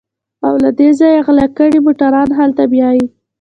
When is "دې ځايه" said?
0.79-1.21